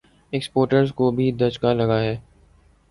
exporter 0.33 0.85
ز 0.85 0.93
کو 0.93 1.11
بھی 1.11 1.31
دھچکا 1.31 1.73
لگا 1.73 1.99
ہے 2.01 2.15